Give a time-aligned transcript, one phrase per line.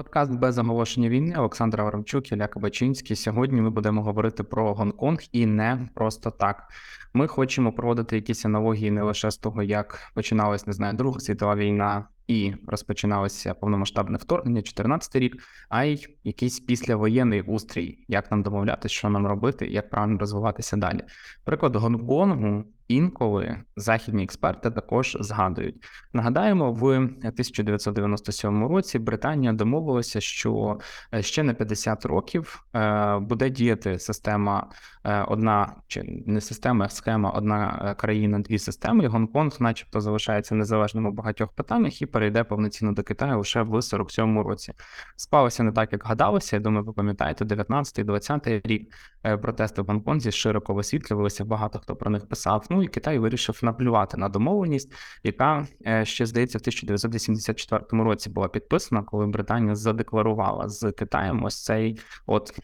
[0.00, 3.16] Подкаст без оголошення війни Олександр Аврамчук, Ілля Кабачинський.
[3.16, 6.68] Сьогодні ми будемо говорити про Гонконг і не просто так.
[7.14, 11.56] Ми хочемо проводити якісь аналогії не лише з того, як починалась, не знаю, Друга світова
[11.56, 18.94] війна і розпочиналося повномасштабне вторгнення, 2014 рік, а й якийсь післявоєнний устрій, як нам домовлятися,
[18.94, 21.00] що нам робити, як правильно розвиватися далі.
[21.44, 25.84] Приклад Гонконгу інколи західні експерти також згадують.
[26.12, 30.78] Нагадаємо, в 1997 році Британія домовилася, що
[31.14, 34.70] е, ще на 50 років е, буде діяти система
[35.04, 39.04] е, одна чи не система, а схема одна країна, дві системи.
[39.04, 43.74] і Гонконг, начебто, залишається незалежним у багатьох питаннях і перейде повноцінно до Китаю лише в
[43.74, 44.72] 47-му році.
[45.16, 46.56] Спалося не так, як гадалося.
[46.56, 48.94] Я думаю, ви пам'ятаєте, 19-20 рік
[49.42, 51.44] протести в Гонконзі широко висвітлювалися.
[51.44, 52.66] Багато хто про них писав.
[52.70, 58.48] Ну і Китай вирішив наплювати на домовленість, яка е, ще здається в 1984 році була
[58.48, 62.58] підписана, коли Британія задекларувала з Китаєм ось цей от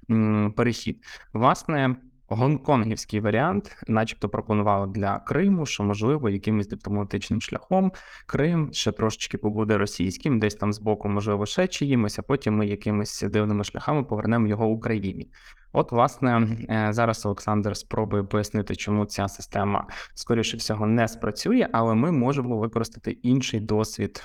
[0.57, 1.05] перехід.
[1.33, 1.97] Власне.
[2.29, 7.93] Гонконгівський варіант, начебто, пропонували для Криму, що можливо якимось дипломатичним шляхом
[8.27, 13.23] Крим ще трошечки побуде російським, десь там збоку, можливо, ще чиїмось, а потім ми якимись
[13.23, 15.31] дивними шляхами повернемо його Україні.
[15.79, 21.95] От, власне, е, зараз Олександр спробує пояснити, чому ця система, скоріше всього, не спрацює, але
[21.95, 24.25] ми можемо використати інший досвід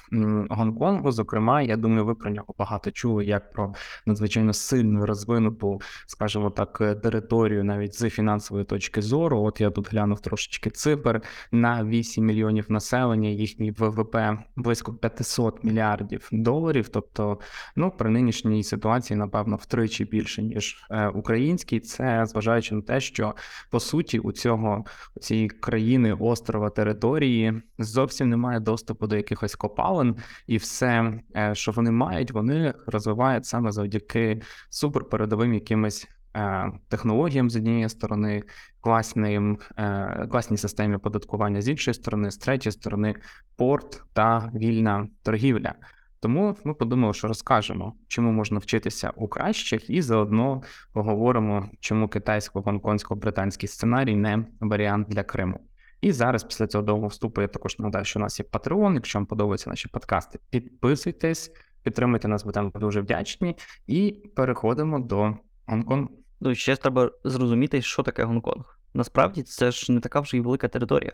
[0.49, 1.11] Гонконгу.
[1.11, 3.73] Зокрема, я думаю, ви про нього багато чули, як про
[4.05, 9.41] надзвичайно сильну розвинуту, скажімо так, територію, навіть з фінансової точки зору.
[9.41, 14.17] От я тут глянув трошечки цифр на 8 мільйонів населення, їхній ВВП
[14.55, 16.89] близько 500 мільярдів доларів.
[16.89, 17.39] Тобто,
[17.75, 22.99] ну при нинішній ситуації, напевно, втричі більше ніж е, Україна український, це зважаючи на те,
[22.99, 23.35] що
[23.69, 30.15] по суті у цього у цієї країни острова території зовсім немає доступу до якихось копалин,
[30.47, 36.07] і все, е, що вони мають, вони розвивають саме завдяки суперпередовим якимось.
[36.35, 38.43] Е, технологіям з однієї сторони,
[38.81, 43.15] класним, е, класній системі податкування з іншої сторони, з третьої сторони,
[43.55, 45.73] порт та вільна торгівля.
[46.21, 50.61] Тому ми подумали, що розкажемо, чому можна вчитися у кращих, і заодно
[50.93, 55.59] поговоримо, чому китайсько-гонконгсько-британський сценарій не варіант для Криму.
[56.01, 58.93] І зараз, після цього довгого вступу, я також нагадаю, що у нас є Patreon.
[58.93, 61.51] Якщо вам подобаються наші подкасти, підписуйтесь,
[61.83, 63.57] підтримуйте нас, будемо дуже вдячні,
[63.87, 66.09] і переходимо до Гонконгу.
[66.41, 68.79] Ну, ще треба зрозуміти, що таке Гонконг.
[68.93, 71.13] Насправді це ж не така вже й велика територія.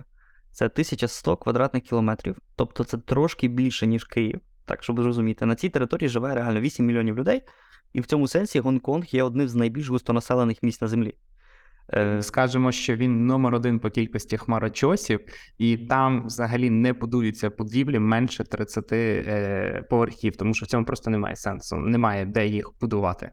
[0.51, 4.41] Це 1100 квадратних кілометрів, тобто це трошки більше, ніж Київ.
[4.67, 7.41] Так, щоб зрозуміти, на цій території живе реально 8 мільйонів людей,
[7.93, 11.13] і в цьому сенсі Гонконг є одним з найбільш густонаселених місць на землі.
[11.93, 15.19] Е, скажемо, що він номер один по кількості хмарочосів,
[15.57, 21.09] і там взагалі не будуються будівлі менше 30 е, поверхів, тому що в цьому просто
[21.09, 23.31] немає сенсу, немає де їх будувати.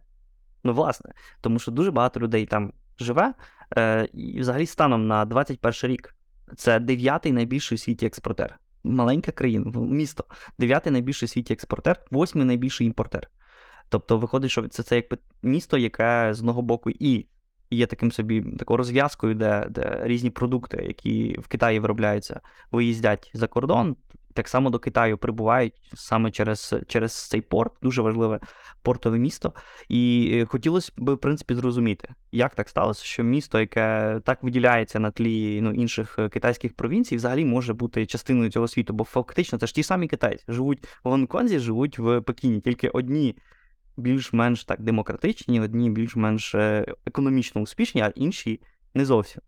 [0.64, 3.34] Ну, власне, тому що дуже багато людей там живе,
[3.76, 6.16] е, і взагалі станом на 21 рік
[6.56, 10.24] це дев'ятий найбільший у світі експортер маленька країна, місто,
[10.58, 13.30] дев'ятий найбільший світі експортер, восьмий найбільший імпортер.
[13.88, 17.26] Тобто виходить, що це це якби місто, яке з одного боку і
[17.70, 22.40] є таким собі такою розв'язкою, де де різні продукти, які в Китаї виробляються,
[22.72, 23.96] виїздять за кордон,
[24.34, 28.40] так само до Китаю прибувають саме через через цей порт, дуже важливе
[28.84, 29.52] портове місто.
[29.88, 35.00] І е, хотілося б, в принципі, зрозуміти, як так сталося, що місто, яке так виділяється
[35.00, 39.58] на тлі ну, інших е, китайських провінцій, взагалі може бути частиною цього світу, бо фактично
[39.58, 43.36] це ж ті самі китайці живуть в Гонконзі, живуть в Пекіні, тільки одні.
[43.96, 48.60] Більш-менш так демократичні, одні більш-менш е, економічно успішні, а інші
[48.94, 49.42] не зовсім.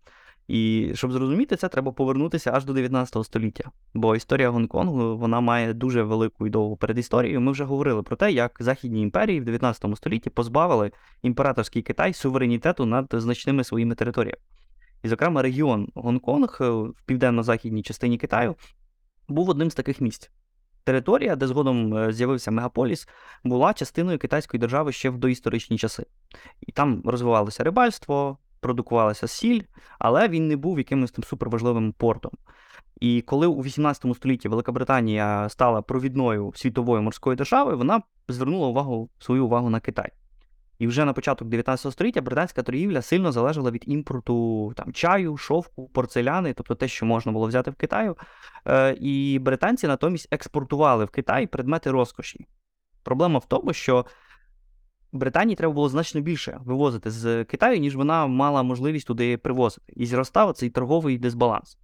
[0.48, 3.70] І щоб зрозуміти це, треба повернутися аж до 19 століття.
[3.94, 7.40] Бо історія Гонконгу вона має дуже велику і довгу передісторію.
[7.40, 10.90] Ми вже говорили про те, як західні імперії в 19 столітті позбавили
[11.22, 14.38] імператорський Китай суверенітету над значними своїми територіями.
[15.02, 18.54] І, зокрема, регіон Гонконг е, в південно-західній частині Китаю
[19.28, 20.30] був одним з таких місць.
[20.84, 23.08] Територія, де згодом е, з'явився мегаполіс,
[23.44, 26.06] була частиною китайської держави ще в доісторичні часи.
[26.60, 29.62] І там розвивалося рибальство, продукувалася сіль,
[29.98, 32.32] але він не був якимось там суперважливим портом.
[33.00, 39.10] І коли у 18 столітті Велика Британія стала провідною світовою морською державою, вона звернула увагу
[39.18, 40.10] свою увагу на Китай.
[40.78, 45.88] І вже на початок 19 століття британська торгівля сильно залежала від імпорту там, чаю, шовку,
[45.88, 48.16] порцеляни, тобто те, що можна було взяти в Китаю.
[48.66, 52.46] Е, І британці натомість експортували в Китай предмети розкоші.
[53.02, 54.06] Проблема в тому, що
[55.16, 59.92] Британії треба було значно більше вивозити з Китаю, ніж вона мала можливість туди привозити.
[59.96, 61.78] І зростав цей торговий дисбаланс.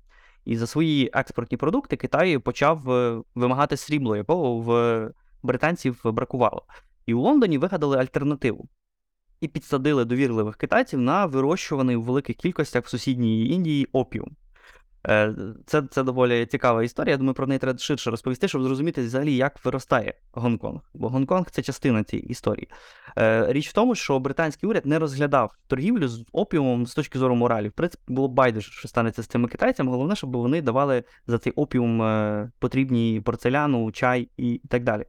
[0.45, 5.11] І за свої експортні продукти Китай почав е, вимагати срібло, якого в
[5.43, 6.63] британців бракувало.
[7.07, 8.69] І у Лондоні вигадали альтернативу
[9.41, 14.37] і підсадили довірливих китайців на вирощуваний у великих кількостях в сусідній Індії опіум.
[15.09, 15.35] Е,
[15.67, 17.11] це це доволі цікава історія.
[17.13, 20.81] Я думаю, про неї треба ширше розповісти, щоб зрозуміти взагалі, як виростає Гонконг.
[20.95, 22.69] Бо Гонконг це частина цієї історії.
[23.19, 27.35] Е, річ в тому, що британський уряд не розглядав торгівлю з опіумом з точки зору
[27.35, 27.69] моралі.
[27.69, 29.91] В принципі, було байдуже, що станеться з цими китайцями.
[29.91, 35.05] Головне, щоб вони давали за цей опіум е, потрібні порцеляну, чай і так далі.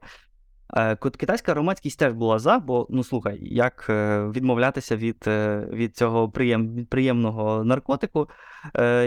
[0.75, 5.97] Е, китайська громадськість теж була за, бо ну слухай, як е, відмовлятися від е, від
[5.97, 8.29] цього приєм, приємного наркотику.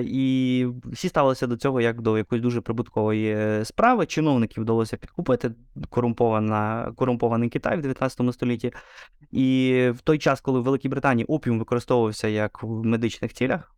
[0.02, 4.06] І всі ставилися до цього як до якоїсь дуже прибуткової справи.
[4.06, 5.50] Чиновників вдалося підкупити
[5.90, 8.72] корумпована, корумпований Китай в 19 столітті.
[9.32, 13.76] І в той час, коли в Великій Британії опіум використовувався як в медичних цілях.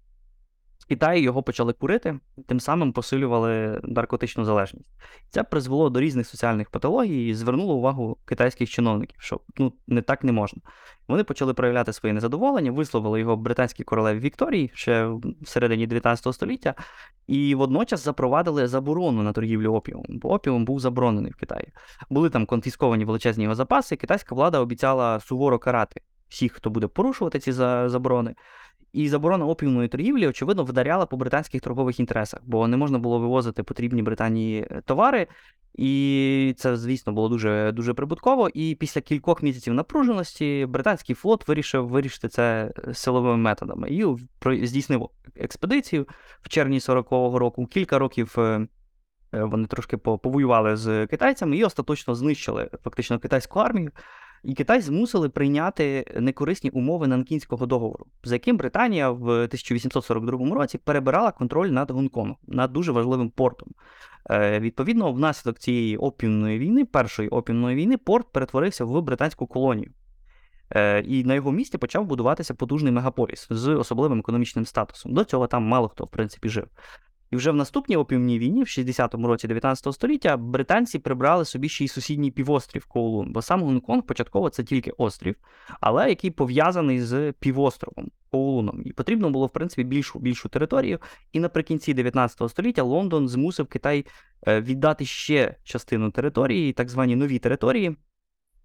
[0.89, 4.87] Китаї його почали курити, тим самим посилювали наркотичну залежність.
[5.31, 10.25] Це призвело до різних соціальних патологій і звернуло увагу китайських чиновників, що ну не так
[10.25, 10.63] не можна.
[11.09, 16.75] Вони почали проявляти своє незадоволення, висловили його британській королеві Вікторії ще в середині 19 століття,
[17.27, 21.73] і водночас запровадили заборону на торгівлю опіумом, бо опіум був заборонений в Китаї.
[22.11, 23.97] Були там конфісковані величезні його запаси.
[23.97, 28.35] Китайська влада обіцяла суворо карати всіх, хто буде порушувати ці заборони.
[28.93, 33.63] І заборона опіумної торгівлі, очевидно, вдаряла по британських торгових інтересах, бо не можна було вивозити
[33.63, 35.27] потрібні Британії е, товари.
[35.75, 38.49] І це, звісно, було дуже дуже прибутково.
[38.49, 44.17] І після кількох місяців напруженості британський флот вирішив вирішити це е, силовими методами і
[44.67, 46.07] здійснив експедицію
[46.43, 47.67] в червні 40-го року.
[47.67, 48.67] Кілька років е,
[49.33, 53.91] вони трошки повоювали з китайцями і остаточно знищили фактично китайську армію
[54.49, 61.33] і Китай змусили прийняти некорисні умови Нанкінського договору, за яким Британія в 1842 році перебирала
[61.33, 63.69] контроль над Гонконгом, над дуже важливим портом.
[64.31, 69.91] Е, Відповідно, внаслідок цієї опівної війни, першої опівної війни, порт перетворився в британську колонію.
[70.71, 75.15] Е, І на його місці почав будуватися потужний мегаполіс з особливим економічним статусом.
[75.15, 76.67] До цього там мало хто в принципі жив.
[77.31, 81.85] І вже в наступній опівній війні, в 60-му році 19 століття, британці прибрали собі ще
[81.85, 85.37] й сусідній півострів Коулун, бо сам Гонконг початково це тільки острів,
[85.81, 88.83] але який пов'язаний з півостровом Коулуном.
[88.85, 90.99] І потрібно було, в принципі, більшу більшу територію.
[91.33, 94.07] І наприкінці 19 століття Лондон змусив Китай
[94.47, 97.97] е, віддати ще частину території, так звані нові території.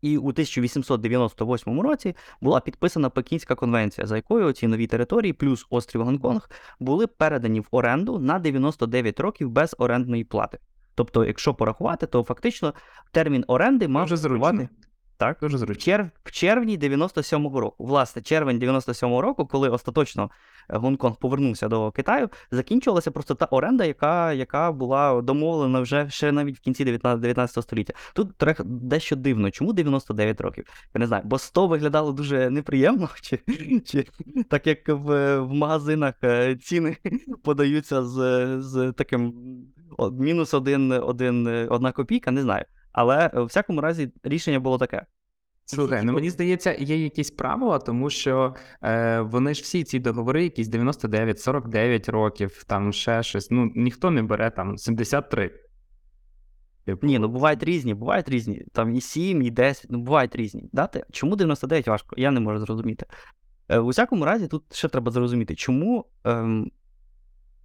[0.03, 6.03] І у 1898 році була підписана Пекінська конвенція, за якою ці нові території, плюс острів
[6.03, 10.59] Гонконг, були передані в оренду на 99 років без орендної плати.
[10.95, 12.73] Тобто, якщо порахувати, то фактично
[13.11, 14.69] термін оренди мав зрухувати.
[15.18, 15.98] Так, дуже зручно.
[15.98, 17.86] В, в червні 97-го року.
[17.86, 20.31] Власне, червень 97-го року, коли остаточно
[20.69, 26.31] е, Гонконг повернувся до Китаю, закінчувалася просто та оренда, яка яка була домовлена вже ще
[26.31, 27.94] навіть в кінці 19, 19 століття.
[28.13, 29.51] Тут трек дещо дивно.
[29.51, 30.65] Чому 99 років?
[30.95, 33.39] Я не знаю, бо 100 виглядало дуже неприємно, чи
[33.86, 34.06] чи
[34.50, 36.98] так як в в магазинах е, ціни
[37.44, 39.33] подаються з з таким
[40.12, 42.65] мінус один, один, одна копійка, не знаю.
[42.94, 45.06] Але в всякому разі рішення було таке.
[45.66, 50.44] Слухай, ну мені здається, є якісь правила, тому що е, вони ж всі ці договори,
[50.44, 53.51] якісь 99, 49 років, там ще щось.
[53.51, 55.51] Ну ніхто не бере там 73.
[56.86, 57.07] Типу.
[57.07, 58.66] Ні, ну бувають різні, бувають різні.
[58.74, 60.69] Там і 7, і 10, ну бувають різні.
[60.72, 61.06] Дати?
[61.12, 62.16] Чому 99 важко?
[62.18, 63.06] Я не можу зрозуміти.
[63.70, 66.72] Е, У всякому разі, тут ще треба зрозуміти, чому ем,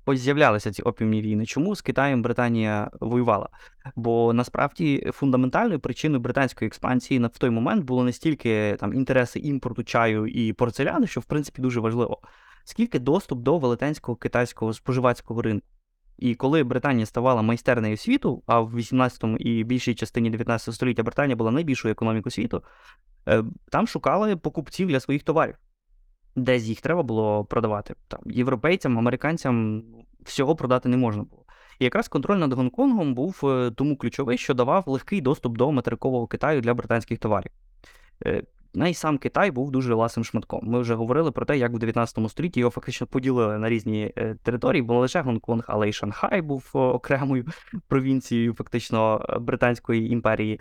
[0.09, 1.47] ось з'являлися ці опіумні війни.
[1.47, 3.49] Чому з Китаєм Британія воювала?
[3.97, 9.85] Бо насправді фундаментальною причиною британської експансії в той момент було не стільки там інтереси імпорту
[9.85, 12.21] чаю і порцеляни, що в принципі дуже важливо,
[12.65, 15.67] скільки доступ до велетенського китайського споживацького ринку.
[16.19, 21.37] І коли Британія ставала майстернею світу, а в 18 і більшій частині 19 століття Британія
[21.37, 22.63] була найбільшою економікою світу,
[23.29, 25.55] е, там шукали покупців для своїх товарів
[26.39, 27.95] десь їх треба було продавати.
[28.09, 29.83] Там Європейцям, американцям
[30.25, 31.45] всього продати не можна було.
[31.79, 36.27] І якраз контроль над Гонконгом був е, тому ключовий, що давав легкий доступ до материкового
[36.27, 37.51] Китаю для британських товарів.
[38.27, 38.43] Е,
[38.75, 40.61] Най сам Китай був дуже ласим шматком.
[40.63, 44.37] Ми вже говорили про те, як у 19 столітті його фактично поділили на різні е,
[44.43, 47.45] території, бо не лише Гонконг, але й Шанхай був окремою
[47.89, 50.61] провінцією, фактично британської імперії.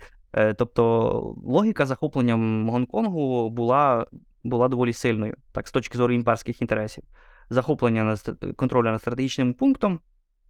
[0.56, 1.12] Тобто
[1.44, 2.34] логіка захоплення
[2.72, 4.06] Гонконгу була
[4.44, 7.04] була доволі сильною, так, з точки зору імперських інтересів.
[7.50, 10.00] Захоплення на контролю над стратегічним пунктом,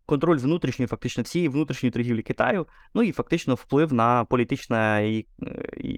[0.07, 5.26] контроль внутрішньої, фактично всієї внутрішньої торгівлі Китаю, ну і фактично вплив на політичне і,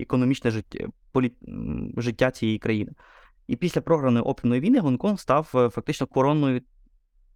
[0.00, 1.32] економічне життя, полі,
[1.97, 2.92] життя цієї країни.
[3.47, 6.61] І після програної опівної війни Гонконг став е, фактично коронною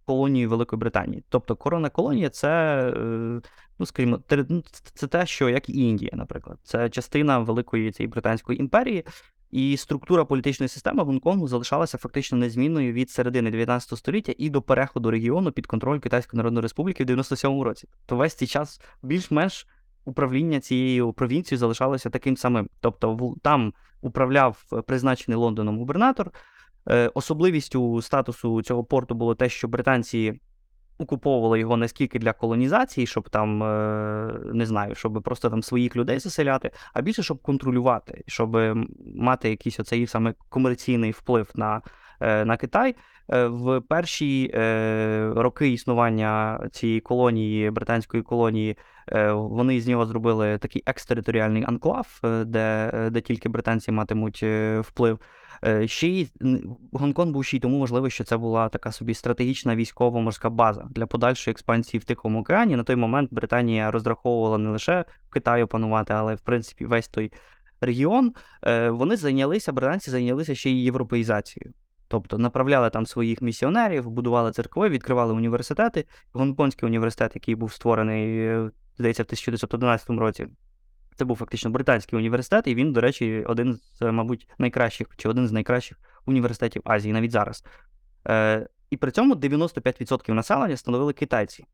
[0.05, 1.23] колонією Великої Британії.
[1.29, 3.41] Тобто корона колонія це, е,
[3.79, 4.19] ну скажімо,
[4.49, 9.03] ну, це те, що як і Індія, наприклад, це частина великої цієї британської імперії.
[9.55, 15.11] І структура політичної системи Гонконгу залишалася фактично незмінною від середини 19 століття і до переходу
[15.11, 17.87] регіону під контроль Китайської Народної Республіки в 97-му році.
[18.05, 19.67] То весь цей час більш-менш
[20.05, 22.69] управління цією провінцією залишалося таким самим.
[22.79, 26.31] Тобто, там управляв призначений Лондоном губернатор.
[26.89, 30.39] Е, особливістю статусу цього порту було те, що британці
[30.97, 35.95] окуповували його не скільки для колонізації, щоб там е, не знаю, щоб просто там своїх
[35.95, 38.57] людей заселяти, а більше щоб контролювати, щоб
[39.15, 41.81] мати якийсь оцей саме комерційний вплив на,
[42.21, 42.95] на Китай.
[43.29, 44.51] В перші
[45.35, 48.77] роки існування цієї колонії, британської колонії,
[49.33, 54.43] вони з нього зробили такий екстериторіальний анклав, де де тільки британці матимуть
[54.79, 55.19] вплив.
[55.65, 56.29] Е, ще й
[56.93, 61.05] Гонконг був ще й тому можливо, що це була така собі стратегічна військово-морська база для
[61.05, 62.75] подальшої експансії в Тихому океані.
[62.75, 67.31] На той момент Британія розраховувала не лише в Китаї опанувати, але в принципі весь той
[67.81, 68.33] регіон.
[68.63, 71.73] Е, вони зайнялися, британці зайнялися ще й європеїзацією.
[72.15, 76.05] Тобто направляли там своїх місіонерів, будували церкви, відкривали університети.
[76.33, 80.47] Гонконгський університет, який був створений, е, здається, в 1911 році,
[81.15, 85.47] це був фактично британський університет, і він, до речі, один з, мабуть, найкращих чи один
[85.47, 87.63] з найкращих університетів Азії навіть зараз.
[88.27, 91.65] Е, І при цьому 95% населення становили китайці.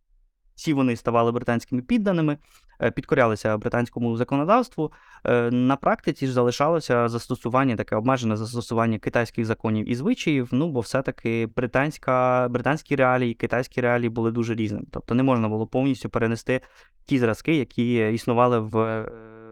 [0.55, 2.37] Всі вони ставали британськими підданими,
[2.81, 4.91] е, підкорялися британському законодавству.
[5.25, 10.49] Е, на практиці ж залишалося застосування, таке обмежене застосування китайських законів і звичаїв.
[10.51, 14.85] Ну, бо все-таки британська, британські реалії, китайські реалії були дуже різними.
[14.91, 16.61] Тобто не можна було повністю перенести
[17.05, 19.11] ті зразки, які існували в, е,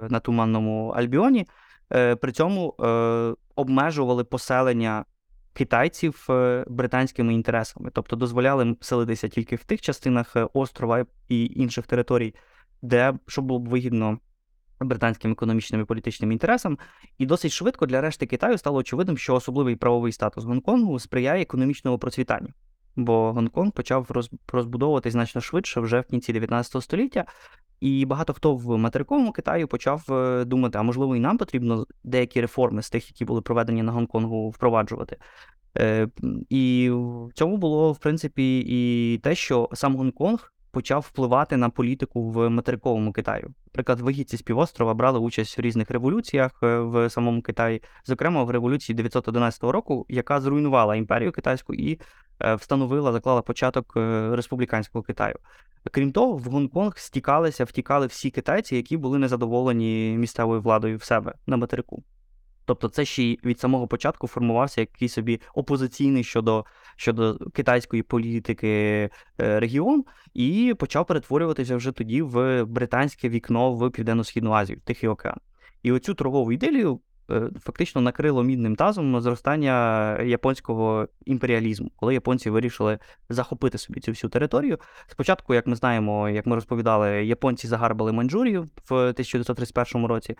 [0.09, 1.47] на Туманному Альбіоні.
[2.21, 2.75] При цьому
[3.55, 5.05] обмежували поселення
[5.59, 11.87] китайців е, британськими інтересами, тобто дозволяли селитися тільки в тих частинах е, острова і інших
[11.87, 12.35] територій,
[12.81, 14.19] де що було б вигідно
[14.79, 16.77] британським економічним і політичним інтересам.
[17.17, 21.99] І досить швидко для решти Китаю стало очевидним, що особливий правовий статус Гонконгу сприяє економічному
[21.99, 22.49] процвітанню.
[22.99, 24.07] Бо Гонконг почав
[24.53, 27.25] розбудовуватись значно швидше вже в кінці 19 століття,
[27.79, 32.41] і багато хто в материковому Китаї почав е, думати, а можливо, і нам потрібно деякі
[32.41, 35.17] реформи з тих, які були проведені на Гонконгу, впроваджувати.
[35.77, 36.07] Е,
[36.49, 42.31] і в цьому було, в принципі, і те, що сам Гонконг почав впливати на політику
[42.31, 43.53] в материковому Китаю.
[43.65, 48.49] Наприклад, вихідці з півострова брали участь в різних революціях е, в самому Китаї, зокрема в
[48.49, 51.99] революції 911 року, яка зруйнувала імперію китайську і
[52.57, 53.93] встановила, заклала початок
[54.31, 55.35] республіканського Китаю.
[55.91, 61.33] Крім того, в Гонконг стікалися, втікали всі китайці, які були незадоволені місцевою владою в себе
[61.47, 62.03] на материку.
[62.65, 66.65] Тобто, це ще й від самого початку формувався якийсь собі опозиційний щодо
[66.99, 68.67] щодо китайської політики
[69.41, 70.03] е, регіон,
[70.33, 75.37] і почав перетворюватися вже тоді в британське вікно в Південно-Східну Азію, Тихий океан.
[75.83, 76.99] І оцю торгову ідею
[77.61, 84.77] фактично накрило мідним тазом зростання японського імперіалізму, коли японці вирішили захопити собі цю всю територію.
[85.07, 90.35] Спочатку, як ми знаємо, як ми розповідали, японці загарбали Маньчжурію в 1931 році,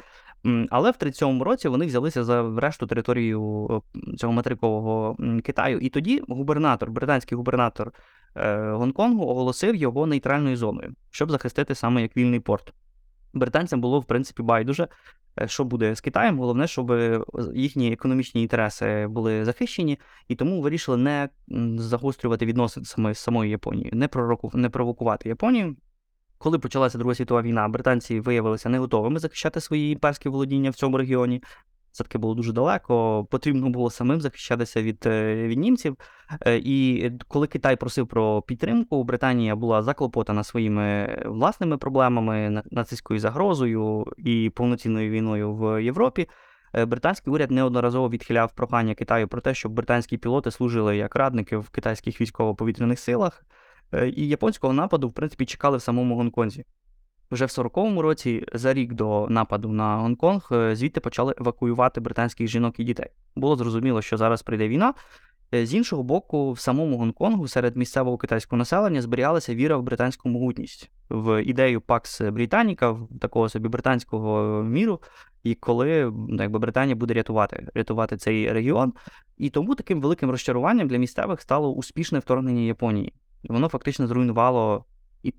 [0.70, 3.84] але в 1937 році вони взялися за решту територію
[4.18, 5.80] цього материкового Китаю.
[5.80, 7.92] І тоді губернатор, британський губернатор
[8.36, 12.74] е, Гонконгу оголосив його нейтральною зоною, щоб захистити саме як вільний порт.
[13.34, 14.88] Британцям було в принципі байдуже,
[15.42, 16.40] Е, що буде з Китаєм.
[16.40, 17.22] Головне, щоб е,
[17.54, 21.30] їхні економічні інтереси були захищені, і тому вирішили не
[21.78, 25.76] загострювати відносини саме з самою Японією, не пророку, не провокувати Японію.
[26.38, 30.98] Коли почалася Друга світова війна, британці виявилися не готовими захищати свої імперські володіння в цьому
[30.98, 31.44] регіоні
[32.00, 33.26] все таки було дуже далеко.
[33.30, 35.98] Потрібно було самим захищатися від е, від німців.
[36.46, 44.06] Е, і коли Китай просив про підтримку, Британія була заклопотана своїми власними проблемами, нацистською загрозою
[44.18, 46.30] і повноцінною війною в Європі.
[46.74, 51.58] Е, британський уряд неодноразово відхиляв прохання Китаю про те, щоб британські пілоти служили як радники
[51.58, 53.46] в китайських військово-повітряних силах.
[54.16, 56.66] І японського нападу, в принципі, чекали в самому Гонконзі.
[57.32, 62.48] Вже в 40-му році, за рік до нападу на Гонконг, е, звідти почали евакуювати британських
[62.48, 63.10] жінок і дітей.
[63.36, 64.94] Було зрозуміло, що зараз прийде війна.
[65.54, 70.30] Е, з іншого боку, в самому Гонконгу серед місцевого китайського населення зберігалася віра в британську
[70.30, 75.02] могутність, в ідею Пакс Британіка, такого собі британського міру,
[75.44, 78.94] і коли ну, якби Британія буде рятувати рятувати цей регіон.
[79.38, 83.14] І тому таким великим розчаруванням для місцевих стало успішне вторгнення Японії.
[83.44, 84.86] Воно фактично зруйнувало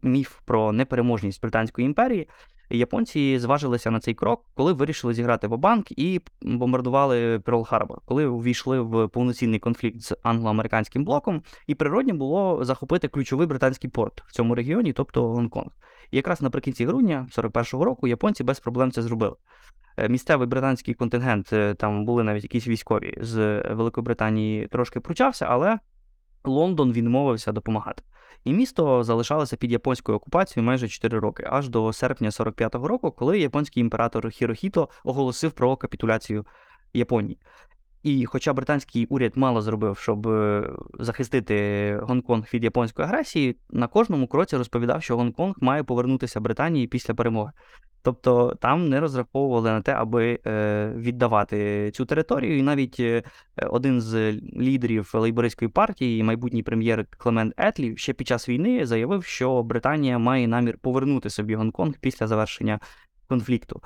[0.03, 2.29] міф про непереможність Британської імперії.
[2.71, 9.09] японці зважилися на цей крок, коли вирішили зіграти ва-банк і бомбардували Перл-Харбор, коли увійшли в
[9.09, 14.93] повноцінний конфлікт з англо-американським блоком, і природнім було захопити ключовий британський порт в цьому регіоні,
[14.93, 15.71] тобто Гонконг.
[16.11, 19.37] І якраз наприкінці грудня 41-го року японці без проблем це зробили.
[19.97, 25.79] Е, місцевий британський контингент, е, там були навіть якісь військові з Великобританії трошки пручався, але
[26.45, 28.03] Лондон відмовився допомагати.
[28.45, 33.39] І місто залишалося під японською окупацією майже 4 роки, аж до серпня 45-го року, коли
[33.39, 36.47] японський імператор Хірохіто оголосив про капітуляцію
[36.93, 37.39] Японії.
[38.03, 44.27] І хоча британський уряд мало зробив, щоб е, захистити Гонконг від японської агресії, на кожному
[44.27, 47.53] кроці розповідав, що Гонконг має повернутися Британії після перемоги.
[48.03, 52.59] Тобто там не розраховували на те, аби е, віддавати цю територію.
[52.59, 53.23] І навіть е,
[53.57, 59.63] один з лідерів лейбористської партії, майбутній прем'єр Клемент Етлі, ще під час війни заявив, що
[59.63, 62.81] Британія має намір повернути собі Гонконг після завершення
[63.29, 63.83] конфлікту.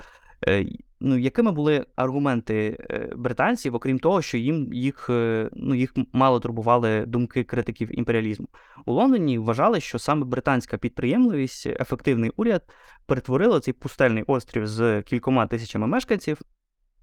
[1.05, 5.93] Е, ну, якими були аргументи е, британців, окрім того, що їм їх е, ну, їх
[6.13, 8.49] мало турбували думки критиків імперіалізму
[8.87, 9.39] у Лондоні?
[9.39, 12.63] Вважали, що саме британська підприємливість, ефективний уряд
[13.07, 16.41] перетворили цей пустельний острів з кількома тисячами мешканців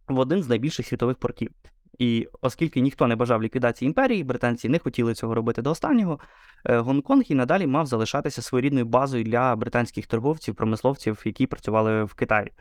[0.08, 1.52] в один з найбільших світових портів.
[2.00, 6.20] І оскільки ніхто не бажав ліквідації імперії, британці не хотіли цього робити до останнього,
[6.66, 12.52] Гонконг і надалі мав залишатися своєрідною базою для британських торговців, промисловців, які працювали в Китаї.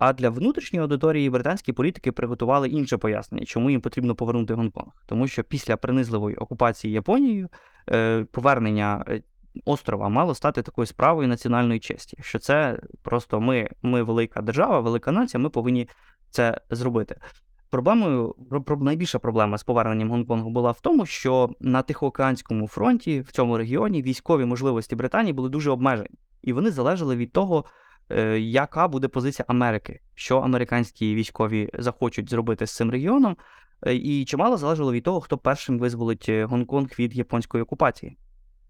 [0.00, 4.92] А для внутрішньої аудиторії британські політики приготували інше пояснення, чому їм потрібно повернути Гонконг.
[5.06, 7.48] Тому що після принизливої окупації Японією
[7.90, 9.22] е, повернення е,
[9.64, 12.16] острова мало стати такою справою національної честі.
[12.20, 15.88] Що це просто ми, ми велика держава, велика нація, ми повинні
[16.30, 17.16] це зробити.
[17.70, 18.34] Проблемою
[18.80, 24.02] найбільша проблема з поверненням Гонконгу була в тому, що на Тихоокеанському фронті в цьому регіоні
[24.02, 27.64] військові можливості Британії були дуже обмежені, і вони залежали від того.
[28.10, 33.36] Е, яка буде позиція Америки, що американські військові захочуть зробити з цим регіоном,
[33.86, 38.16] е, і чимало залежало від того, хто першим визволить е, Гонконг від японської окупації.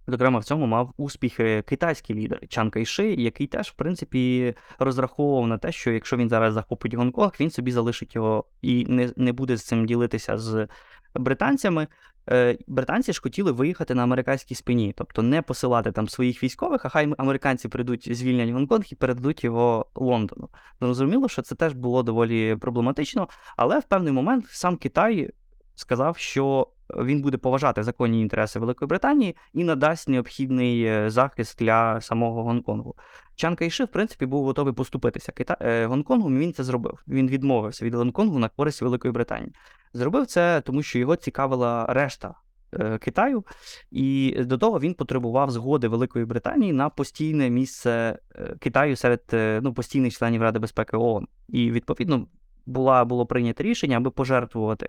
[0.07, 5.59] Зокрема, в цьому мав успіхи китайський лідер Чан Кайши, який теж, в принципі, розраховував на
[5.59, 9.57] те, що якщо він зараз захопить Гонконг, він собі залишить його і не не буде
[9.57, 10.69] з цим ділитися з
[11.15, 11.87] британцями.
[12.31, 16.89] Е, британці ж хотіли виїхати на американській спині, тобто не посилати там своїх військових, а
[16.89, 20.49] хай американці прийдуть звільнять Гонконг і передадуть його Лондону.
[20.81, 25.31] Зрозуміло, що це теж було доволі проблематично, але в певний момент сам Китай
[25.75, 32.01] сказав, що він буде поважати законні інтереси Великої Британії і надасть необхідний е, захист для
[32.01, 32.95] самого Гонконгу.
[33.35, 35.57] Чан Кайши, в принципі, був готовий поступитися Кита...
[35.61, 36.31] Е, Гонконгу.
[36.31, 37.03] Він це зробив.
[37.09, 39.53] Він відмовився від Гонконгу на користь Великої Британії.
[39.93, 42.35] Зробив це, тому що його цікавила решта.
[42.73, 43.45] Е, Китаю,
[43.91, 48.19] і до того він потребував згоди Великої Британії на постійне місце
[48.59, 49.23] Китаю серед
[49.63, 51.27] ну, постійних членів Ради безпеки ООН.
[51.49, 52.27] І відповідно
[52.67, 54.89] була було прийнято рішення, аби пожертвувати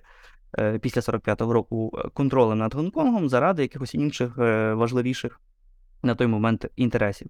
[0.59, 5.41] Е, після 45-го року е, контролем над Гонконгом заради якихось інших е, важливіших
[6.03, 7.27] на той момент інтересів.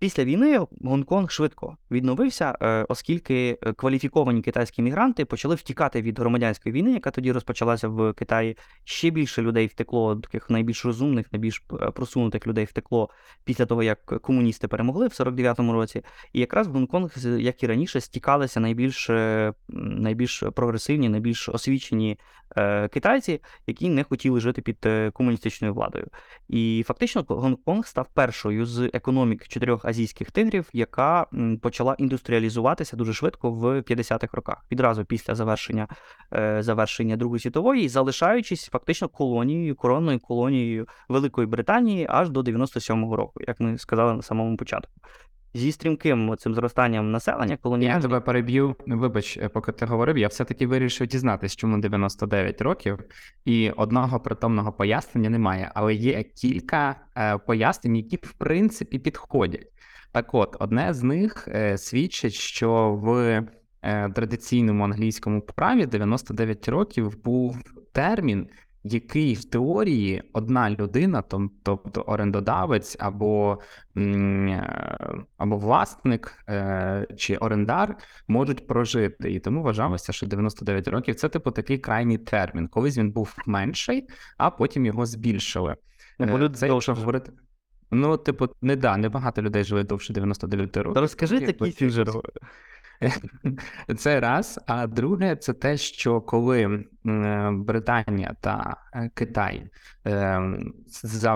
[0.00, 6.72] Після війни Гонконг швидко відновився, е, оскільки е, кваліфіковані китайські мігранти почали втікати від громадянської
[6.72, 8.56] війни, яка тоді розпочалася в Китаї.
[8.84, 13.10] Ще більше людей втекло, таких найбільш розумних, найбільш е, просунутих людей втекло
[13.44, 16.02] після того, як комуністи перемогли в 49-му році.
[16.32, 19.10] І якраз в Гонконг, як і раніше, стікалися найбільш
[19.68, 22.18] найбільш прогресивні, найбільш освічені
[22.90, 26.06] китайці, які не хотіли жити під комуністичною владою.
[26.48, 31.26] І фактично Гонконг став першою з економік чотирьох азійських тигрів, яка
[31.62, 35.88] почала індустріалізуватися дуже швидко в 50-х роках, відразу після завершення
[36.34, 43.40] е, завершення Другої світової, залишаючись фактично колонією, коронною колонією Великої Британії аж до 97-го року,
[43.48, 44.92] як ми сказали на самому початку.
[45.54, 47.90] Зі стрімким цим зростанням населення колонії.
[47.90, 48.76] Я тебе переб'ю.
[48.86, 52.98] Вибач, е, поки ти говорив, я все-таки вирішив дізнатися, чому 99 років,
[53.44, 59.66] і одного притомного пояснення немає, але є кілька е, пояснень, які в принципі підходять.
[60.12, 63.42] Так от, одне з них е, свідчить, що в
[64.14, 67.58] традиційному англійському праві 99 років був
[67.92, 68.48] термін,
[68.84, 71.22] який в теорії одна людина,
[71.62, 73.58] тобто орендодавець або
[73.96, 76.44] е, або власник
[77.16, 77.96] чи орендар,
[78.28, 79.32] можуть прожити.
[79.32, 82.68] І тому вважалося, що 99 років це типу такий крайній термін.
[82.68, 85.76] Колись він був менший, а потім його збільшили.
[86.56, 87.32] Це, якщо говорити.
[87.90, 90.94] Ну, типу, не да, не багато людей живе довше 99 років.
[90.94, 91.74] Та розкажи такі.
[93.96, 94.60] Це раз.
[94.66, 96.84] А друге, це те, що коли
[97.52, 99.66] Британія та е, Китай
[100.04, 100.74] ем,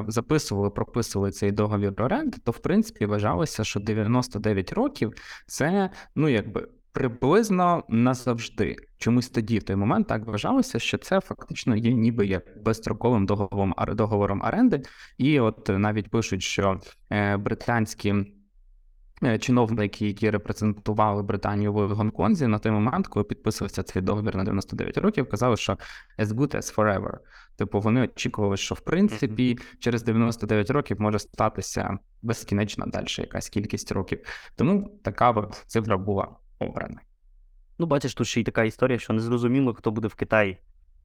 [0.09, 5.12] записували, прописували цей договір оренди, то в принципі вважалося, що 99 років
[5.46, 6.68] це ну якби.
[6.94, 12.62] Приблизно назавжди чомусь тоді в той момент так вважалося, що це фактично є ніби як
[12.64, 14.83] безстроковим договором договором оренди,
[15.18, 18.43] і от навіть пишуть, що е, британські Е,
[19.38, 24.98] чиновники, які репрезентували Британію в Гонконзі, на той момент, коли підписувався цей договір на 99
[24.98, 25.72] років, казали, що
[26.18, 27.18] as good as forever.
[27.56, 33.92] Типу, вони очікували, що в принципі через 99 років може статися безкінечно далі якась кількість
[33.92, 34.18] років.
[34.56, 37.00] Тому така от цифра була обрана.
[37.78, 40.58] Ну, бачиш, тут ще й така історія, що не зрозуміло, хто буде в Китаї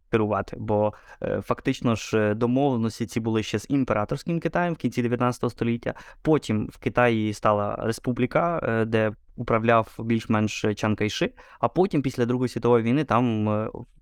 [0.10, 0.58] керувати.
[0.60, 5.52] Бо е, фактично ж е, домовленості ці були ще з імператорським Китаєм в кінці 19
[5.52, 5.94] століття.
[6.22, 12.50] Потім в Китаї стала республіка, е, де управляв більш-менш Чан Кайши, а потім, після Другої
[12.50, 13.48] світової війни, там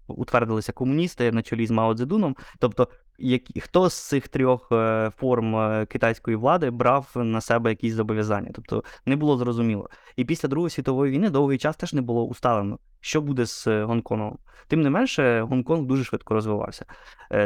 [0.08, 2.36] утвердилися комуністи на чолі з Мао Цзедуном.
[2.60, 2.88] Тобто,
[3.20, 4.72] які, хто з цих трьох
[5.18, 8.52] форм китайської влади брав на себе якісь зобов'язання?
[8.54, 9.90] Тобто не було зрозуміло.
[10.16, 13.84] І після Другої світової війни довгий час теж не було усталено, що буде з е,
[13.84, 14.38] Гонконгом.
[14.68, 16.86] Тим не менше, Гонконг дуже швидко розвивався.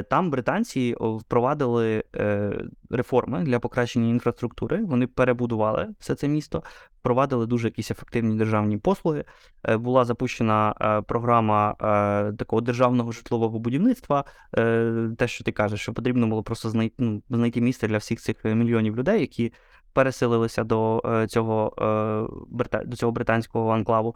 [0.10, 2.04] Там британці впровадили
[2.90, 4.84] реформи для покращення інфраструктури.
[4.84, 6.64] Вони перебудували все це місто,
[7.00, 9.24] впровадили дуже якісь ефективні державні послуги.
[9.70, 10.74] Була запущена
[11.08, 11.74] програма
[12.38, 14.24] такого державного житлового будівництва.
[15.18, 18.46] Те, що ти кажеш, що потрібно було просто знайти ну, знайти місце для всіх цих
[18.46, 19.54] мільйонів людей, які
[19.94, 21.74] переселилися до е, цього
[22.72, 24.16] е, до цього британського анклаву.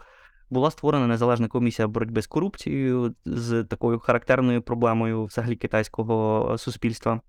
[0.49, 7.21] Була створена незалежна комісія боротьби з корупцією з такою характерною проблемою взагалі китайського суспільства.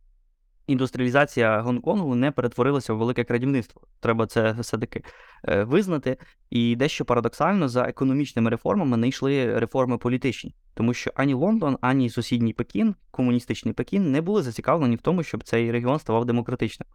[0.66, 3.82] Індустріалізація Гонконгу не перетворилася в велике крадівництво.
[4.00, 5.02] Треба це все-таки
[5.48, 6.16] е, визнати.
[6.50, 12.10] І дещо парадоксально за економічними реформами не йшли реформи політичні, тому що ані Лондон, ані
[12.10, 16.86] сусідній Пекін, комуністичний Пекін, не були зацікавлені в тому, щоб цей регіон ставав демократичним.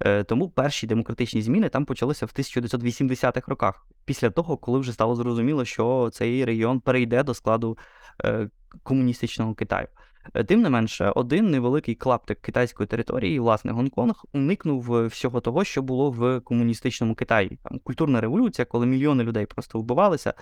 [0.00, 5.14] Е, тому перші демократичні зміни там почалися в 1980-х роках, після того, коли вже стало
[5.14, 7.78] зрозуміло, що цей регіон перейде до складу
[8.24, 8.50] е,
[8.82, 9.86] комуністичного Китаю.
[10.34, 15.82] Е, тим не менше, один невеликий клаптик китайської території, власне, Гонконг, уникнув всього того, що
[15.82, 17.58] було в комуністичному Китаї.
[17.64, 20.34] Там культурна революція, коли мільйони людей просто вбивалися.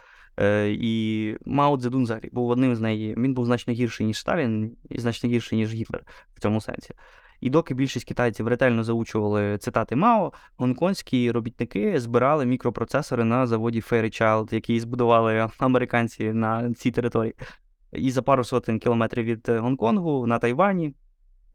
[0.66, 3.14] І Мао Цзедун взагалі був одним з неї.
[3.18, 6.94] Він був значно гірший, ніж Сталін, і значно гірший, ніж Гітлер в цьому сенсі.
[7.40, 14.54] І доки більшість китайців ретельно заучували цитати Мао, гонконгські робітники збирали мікропроцесори на заводі Fairchild,
[14.54, 17.34] який збудували американці на цій території.
[17.96, 20.94] І за пару сотень кілометрів від Гонконгу на Тайвані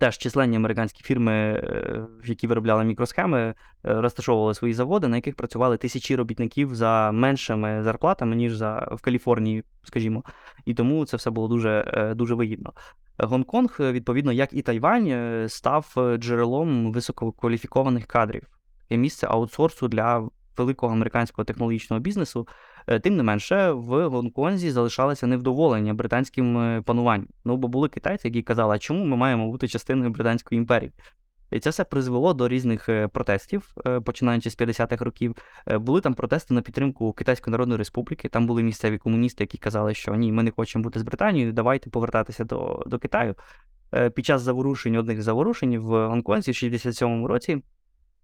[0.02, 5.78] Теж численні американські фірми, е, які виробляли мікросхеми, е, розташовували свої заводи, на яких працювали
[5.78, 10.24] тисячі робітників за меншими зарплатами, ніж за в Каліфорнії, скажімо.
[10.66, 12.74] І тому це все було дуже, е, дуже вигідно.
[13.18, 18.44] Гонконг, відповідно, як і Тайвань, став джерелом висококваліфікованих кадрів.
[18.90, 22.48] Є місце аутсорсу для великого американського технологічного бізнесу.
[22.88, 27.28] Е, тим не менше, в Гонконзі залишалося невдоволення британським е, пануванням.
[27.46, 30.92] Ну бо були китайці, які казали, а чому ми маємо бути частиною Британської імперії.
[31.52, 35.36] І це все призвело до різних е, протестів, починаючи з 50-х років.
[35.68, 38.30] Були там протести на підтримку Китайської Народної Республіки.
[38.30, 41.90] Там були місцеві комуністи, які казали, що ні, ми не хочемо бути з Британією, давайте
[41.90, 43.36] повертатися до до Китаю.
[44.16, 47.62] Під час заворушень, одних заворушень в Гонконзі в 67-му році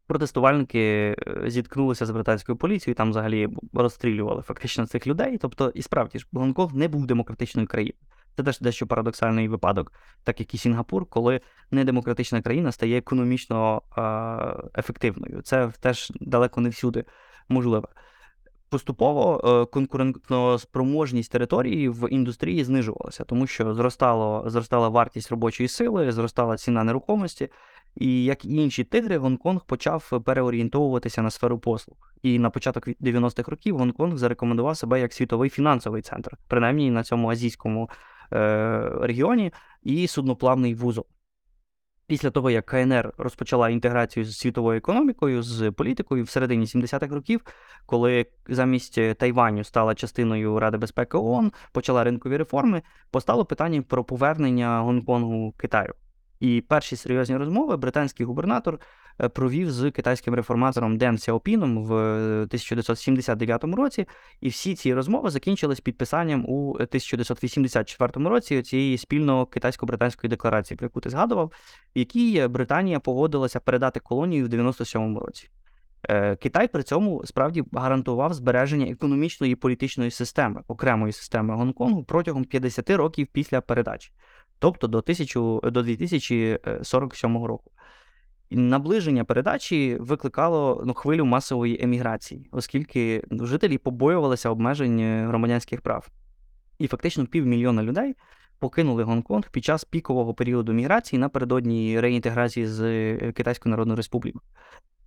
[0.08, 1.16] протестувальники е,
[1.50, 5.38] зіткнулися з британською поліцією, там взагалі розстрілювали фактично цих людей.
[5.38, 8.04] Тобто, і справді ж Гонконг не був демократичною країною.
[8.36, 9.94] Це теж дещо парадоксальний випадок,
[10.24, 11.42] так як і Сінгапур, коли
[11.72, 13.82] недемократична країна стає економічно
[14.78, 15.42] ефективною.
[15.42, 17.06] Це теж далеко не всюди
[17.50, 17.88] можливе.
[18.70, 26.58] Поступово е, конкурентноспроможність території в індустрії знижувалася, тому що зростало, зростала вартість робочої сили, зростала
[26.58, 27.50] ціна нерухомості,
[28.00, 31.98] і як і інші тигри, Гонконг почав переорієнтовуватися на сферу послуг.
[32.22, 37.30] І на початок 90-х років Гонконг зарекомендував себе як світовий фінансовий центр, принаймні на цьому
[37.30, 37.90] азійському
[38.34, 41.06] е, регіоні, і судноплавний вузол.
[42.08, 47.42] Після того, як КНР розпочала інтеграцію з світовою економікою, з політикою в середині 70-х років,
[47.86, 52.82] коли замість Тайваню стала частиною Ради безпеки ООН, почала ринкові реформи,
[53.12, 55.94] постало питання про повернення Гонконгу Китаю.
[56.40, 58.80] І перші серйозні розмови британський губернатор
[59.22, 64.06] е, провів з китайським реформатором Ден Сяопіном в 1979 році.
[64.42, 71.00] І всі ці розмови закінчились підписанням у 1984 році цієї спільно китайсько-британської декларації, про яку
[71.00, 71.52] ти згадував,
[71.96, 75.50] в якій Британія погодилася передати колонію в 97-му році.
[76.10, 82.46] Е, Китай при цьому справді гарантував збереження економічної і політичної системи, окремої системи Гонконгу протягом
[82.46, 84.12] 50 років після передачі,
[84.60, 87.72] тобто до 1000, до 2047 року.
[88.50, 96.08] Наближення передачі викликало ну, хвилю масової еміграції, оскільки жителі побоювалися обмежень е, громадянських прав.
[96.80, 98.16] І фактично півмільйона людей
[98.60, 104.42] покинули Гонконг під час пікового періоду міграції напередодні реінтеграції з е, Китайською Народною Республікою.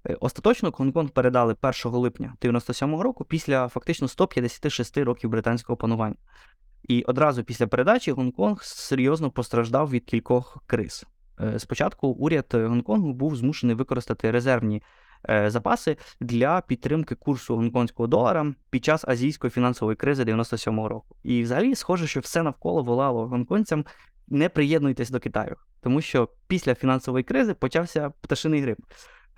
[0.08, 6.16] Е, Остаточно Гонконг передали 1 липня 97-го року після фактично 156 років британського панування.
[6.88, 11.06] І одразу після передачі Гонконг серйозно постраждав від кількох криз.
[11.40, 14.82] Е, Спочатку уряд Гонконгу був змушений використати резервні
[15.30, 21.16] е, запаси для підтримки курсу гонконгського долара під час азійської фінансової кризи 97-го року.
[21.22, 23.84] І взагалі схоже, що все навколо волало гонконгцям
[24.28, 28.78] не приєднуйтесь до Китаю, тому що після фінансової кризи почався пташиний грип.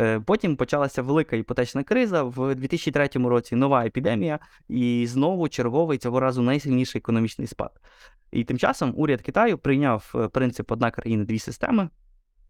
[0.00, 2.22] Е, Потім почалася велика іпотечна криза.
[2.22, 7.80] В 2003 році нова епідемія, і знову черговий цього разу найсильніший економічний спад.
[8.30, 11.88] І тим часом уряд Китаю прийняв е, принцип одна країна, дві системи.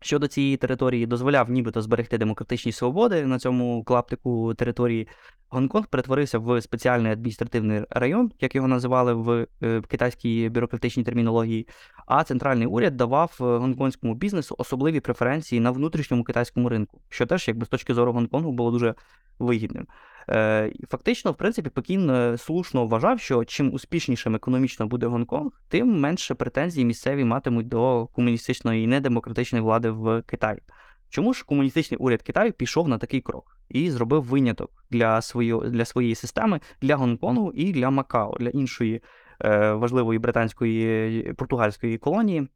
[0.02, 5.08] Щодо цієї території дозволяв нібито зберегти демократичні свободи на цьому клаптику території.
[5.48, 11.68] Гонконг перетворився в спеціальний адміністративний район, як його називали в е, китайській бюрократичній термінології.
[12.06, 17.48] А центральний уряд давав е, гонконгському бізнесу особливі преференції на внутрішньому китайському ринку, що теж,
[17.48, 18.94] якби з точки зору Гонконгу, було дуже
[19.38, 19.86] вигідним.
[20.30, 26.00] Е, Фактично, в принципі, Пекін е, слушно вважав, що чим успішнішим економічно буде Гонконг, тим
[26.00, 30.62] менше претензій місцеві матимуть до комуністичної і недемократичної влади в Китаї.
[31.08, 35.84] Чому ж комуністичний уряд Китаю пішов на такий крок і зробив виняток для своєї, для
[35.84, 39.02] своєї системи для Гонконгу і для Макао, для іншої
[39.44, 42.48] е, важливої британської португальської колонії,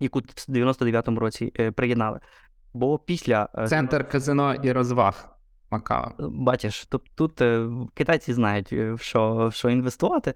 [0.00, 2.20] яку в 99-му році е, приєднали.
[2.74, 5.37] Бо після Центр казино і розваг
[5.70, 6.12] Макао.
[6.18, 10.34] Бачиш, тобто тут е, китайці знають, е, в що, в що інвестувати.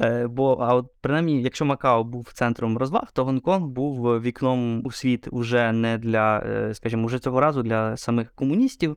[0.00, 4.90] Е, бо, а от принаймні, якщо Макао був центром розваг, то Гонконг був вікном у
[4.92, 8.96] світ уже не для, е, скажімо, уже цього разу для самих комуністів.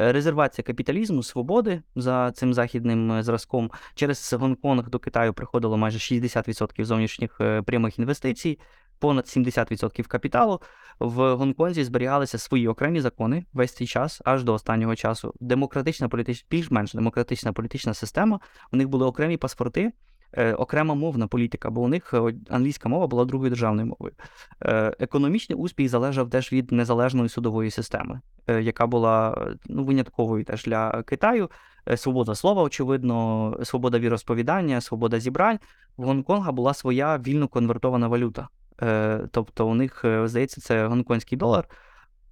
[0.00, 3.70] Е, Резервація капіталізму, свободи за цим західним е, зразком.
[3.94, 8.58] Через Гонконг до Китаю приходило майже 60% зовнішніх е, прямих інвестицій,
[9.04, 10.60] понад 70% капіталу.
[10.98, 15.34] В Гонконзі зберігалися свої окремі закони весь цей час, аж до останнього часу.
[15.40, 18.40] Демократична політична, більш-менш демократична політична система.
[18.72, 19.92] У них були окремі паспорти,
[20.32, 24.14] е, окрема мовна політика, бо у них е, англійська мова була другою державною мовою.
[24.62, 31.02] Е, економічний успіх залежав теж від незалежної судової системи, яка була ну, винятковою теж для
[31.02, 31.50] Китаю.
[31.96, 35.58] Свобода слова, очевидно, свобода віросповідання, свобода зібрань.
[35.96, 38.48] В Гонконга була своя вільно конвертована валюта.
[38.82, 41.68] Е, Тобто у них, е, здається, це гонконгський долар,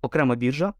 [0.03, 0.73] окрема біржа,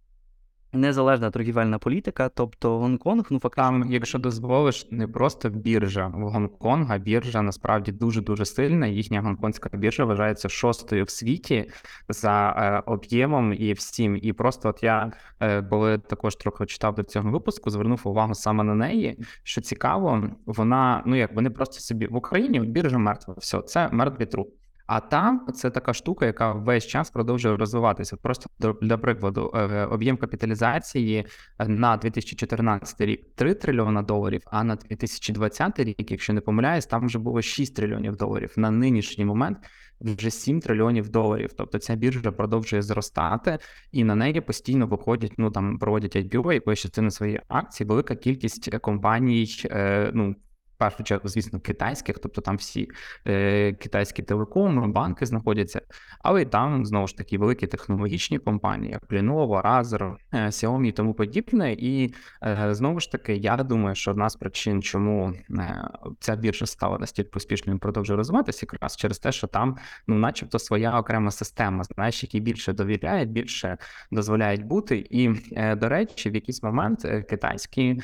[0.73, 2.29] незалежна торгівельна політика.
[2.29, 3.63] Тобто Гонконг, ну фактично.
[3.65, 8.87] Там, якщо дозволиш, не просто біржа в Гонконга, біржа насправді дуже дуже сильна.
[8.87, 11.71] Їхня гонконгська біржа вважається шостою в світі
[12.09, 14.19] за е, об'ємом і всім.
[14.23, 18.65] І просто от я е, коли також трохи читав до цього випуску, звернув увагу саме
[18.65, 19.19] на неї.
[19.43, 23.35] Що цікаво, вона ну як вони просто собі в Україні біржа мертва.
[23.39, 24.62] Все, це мертвий труп.
[24.87, 28.17] А там це така штука, яка весь час продовжує розвиватися.
[28.17, 28.51] Просто
[28.83, 31.27] для прикладу, е, об'єм капіталізації
[31.59, 37.07] е, на 2014 рік 3 трильйона доларів, а на 2020 рік, якщо не помиляюсь, там
[37.07, 38.53] вже було 6 трильйонів доларів.
[38.57, 39.59] На нинішній момент
[40.01, 41.51] вже 7 трильйонів доларів.
[41.57, 43.59] Тобто ця біржа продовжує зростати,
[43.93, 48.79] і на неї постійно виходять, ну там проводять IPO, якоїсь частини своєї акції, велика кількість
[48.79, 50.35] компаній, е, ну.
[50.83, 52.89] Першу чергу, звісно, китайських, тобто там всі
[53.27, 55.81] е, китайські телекоми, банки знаходяться,
[56.21, 60.93] але й там знову ж таки великі технологічні компанії, як Lenovo, Razer, е, Xiaomi і
[60.93, 61.73] тому подібне.
[61.73, 65.89] І е, знову ж таки, я думаю, що одна з причин, чому е,
[66.21, 70.59] ця біржа стала настільки успішною, і продовжує розвиватися, якраз через те, що там, ну, начебто,
[70.59, 73.77] своя окрема система, знаєш, які більше довіряють, більше
[74.11, 75.07] дозволяють бути.
[75.11, 78.03] І, е, до речі, в якийсь момент е, китайський е,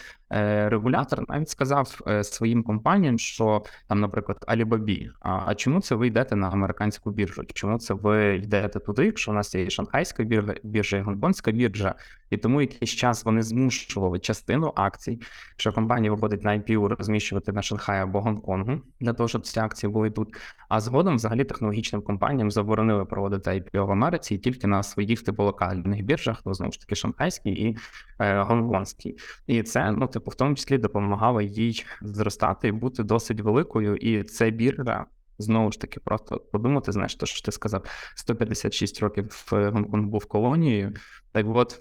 [0.69, 6.37] регулятор навіть сказав е, своїм компаніям, що там, наприклад, Alibaba, а чому це ви йдете
[6.37, 7.45] на американську біржу?
[7.55, 11.51] Чому це ви йдете туди, якщо у нас є і шанхайська біржа, біржа і гонконгська
[11.51, 11.95] біржа?
[12.31, 15.21] І тому якийсь час вони змушували частину акцій,
[15.57, 19.93] що компанія виходить на IPO розміщувати на Шанхаї або Гонконгу для того, щоб ці акції
[19.93, 20.29] були тут.
[20.69, 25.43] А згодом, взагалі, технологічним компаніям заборонили проводити IPO в Америці і тільки на своїх типу
[25.43, 27.77] локальних біржах, ну знову ж таки, шанхайській і
[28.19, 29.17] е, гонконгській.
[29.47, 33.97] І це, ну, типу, в тому числі допомагало їй зростати і бути досить великою.
[33.97, 35.07] І це біржа.
[35.41, 40.27] Знову ж таки, просто подумати, знаєш, то що ти сказав, 156 років в Гонконг був
[40.27, 40.95] колонією.
[41.33, 41.81] Так от,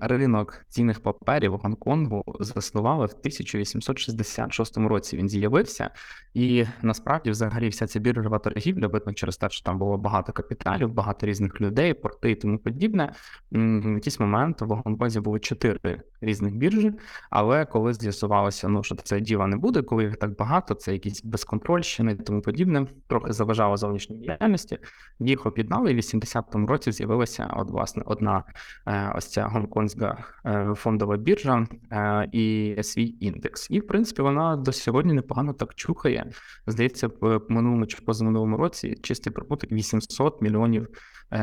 [0.00, 5.16] ринок цінних паперів Гонконгу заснували в 1866 році.
[5.16, 5.90] Він з'явився,
[6.34, 10.92] і насправді, взагалі, вся ця біржова торгівля, видно через те, що там було багато капіталів,
[10.92, 13.12] багато різних людей, порти і тому подібне.
[13.52, 16.92] В якийсь момент в Гонконзі було чотири різних біржі,
[17.30, 21.24] але коли з'ясувалося, ну що це діла не буде, коли їх так багато, це якісь
[21.24, 24.78] безконтрольщини і тому подібне, трохи заважало зовнішній діяльності.
[25.18, 28.44] Їх об'єднали, і в 80-му році з'явилася от власне одна.
[28.86, 33.70] Е, ось ця гонконгська е, фондова біржа е, і свій індекс.
[33.70, 36.30] І в принципі вона до сьогодні непогано так чухає.
[36.66, 40.88] Здається, в минулому чи позаминулому році чистий прибуток 800 мільйонів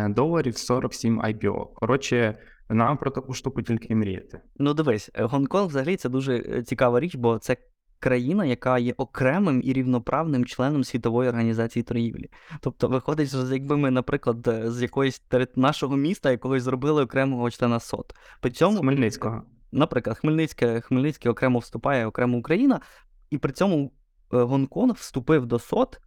[0.10, 1.74] доларів, 47 IPO.
[1.74, 2.38] Коротше.
[2.70, 4.42] Нам про таку штуку тільки мріяти.
[4.58, 7.58] Ну дивись, Гонконг взагалі це дуже цікава річ, бо це
[8.02, 12.30] країна, яка є окремим і рівноправним членом світової організації торгівлі.
[12.60, 15.22] Тобто, виходить, що якби ми, наприклад, з якоїсь
[15.56, 18.16] нашого міста якогось зробили окремого члена СОТ.
[18.42, 19.42] При цьому Хмельницького.
[19.72, 22.82] Наприклад, Хмельницьке, Хмельницький окремо вступає, окремо Україна,
[23.30, 23.92] і при цьому
[24.34, 26.02] е, Гонконг вступив до СОТ,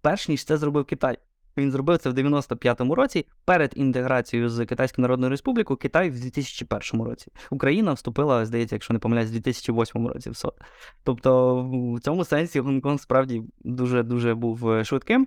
[0.00, 1.18] перш ніж це зробив Китай.
[1.56, 7.06] Він зробив це в 95-му році перед інтеграцією з Китайською Народною Республікою Китай в 2001
[7.06, 7.32] році.
[7.50, 10.54] Україна вступила, здається, якщо не помиляюсь, в 2008 році в СОТ.
[11.04, 11.62] Тобто,
[11.96, 15.26] в цьому сенсі Гонконг справді дуже дуже був е, швидким.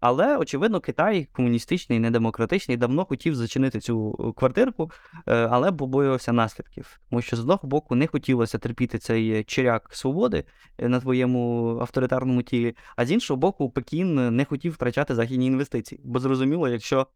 [0.00, 4.90] Але, очевидно, Китай комуністичний, недемократичний, давно хотів зачинити цю е, квартирку,
[5.26, 7.00] е, але побоювався наслідків.
[7.10, 10.44] Тому що з одного боку не хотілося терпіти цей черяк свободи
[10.78, 16.00] е, на твоєму авторитарному тілі, а з іншого боку, Пекін не хотів втрачати західні інвестиції.
[16.04, 17.06] Бо зрозуміло, якщо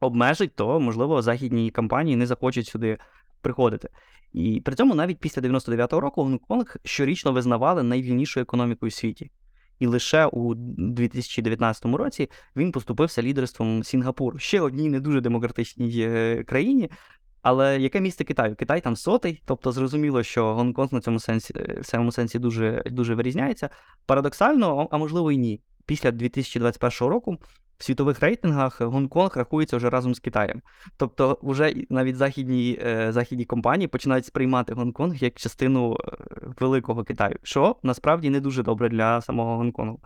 [0.00, 2.98] обмежить, то можливо західні компанії не захочуть сюди
[3.40, 3.88] приходити.
[4.32, 9.30] І при цьому навіть після 99-го року Гонконг щорічно визнавали найвільнішою економікою у світі
[9.78, 16.44] і лише у 2019 році він поступився лідерством Сінгапуру, ще одній не дуже демократичній е,
[16.44, 16.90] країні.
[17.42, 18.56] Але яке місце Китаю?
[18.56, 22.82] Китай там сотий, тобто зрозуміло, що Гонконг на цьому сенсі е, в цьому сенсі дуже
[22.86, 23.70] дуже вирізняється.
[24.06, 25.60] Парадоксально, а можливо і ні.
[25.88, 27.38] Після 2021 року
[27.78, 30.62] в світових рейтингах Гонконг рахується вже разом з Китаєм.
[30.96, 36.16] Тобто, вже навіть західні е, західні компанії починають сприймати Гонконг як частину е,
[36.60, 40.00] великого Китаю, що насправді не дуже добре для самого Гонконгу.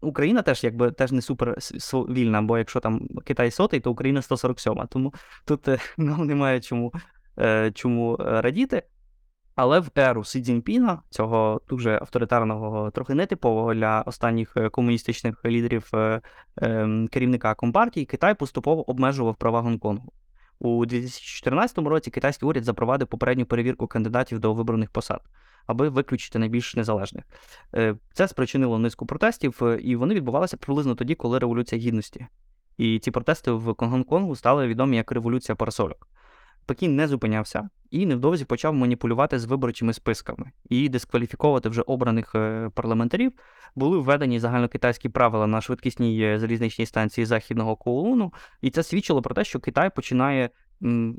[0.00, 1.56] Україна теж якби теж не супер
[1.94, 4.86] вільна, бо якщо там Китай сотий, то Україна 147.
[4.90, 6.92] Тому тут нам немає чому,
[7.74, 8.82] чому радіти.
[9.54, 15.90] Але в еру Сі Цзіньпіна, цього дуже авторитарного, трохи нетипового для останніх е, комуністичних лідерів
[15.94, 16.20] е,
[16.56, 20.12] ем, керівника компартії, Китай поступово обмежував права Гонконгу.
[20.58, 25.20] У 2014 році китайський уряд запровадив попередню перевірку кандидатів до вибраних посад,
[25.66, 27.24] аби виключити найбільш незалежних.
[27.74, 32.26] Е, це спричинило низку протестів, і вони відбувалися приблизно тоді, коли революція гідності.
[32.78, 36.08] І ці протести в Гонконгу стали відомі як революція парасольок.
[36.66, 42.70] Пекін не зупинявся і невдовзі почав маніпулювати з виборчими списками і дискваліфіковувати вже обраних е,
[42.74, 43.32] парламентарів.
[43.74, 49.34] Були введені загальнокитайські правила на швидкісній е, залізничній станції західного Коулуну, і це свідчило про
[49.34, 50.50] те, що Китай починає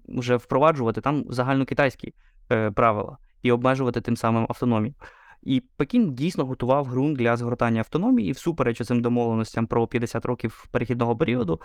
[0.07, 2.13] вже впроваджувати там загальнокитайські
[2.51, 4.93] е, правила і обмежувати тим самим автономію.
[5.43, 10.67] І Пекін дійсно готував ґрунт для згортання автономії і всупереч цим домовленостям про 50 років
[10.71, 11.61] перехідного періоду.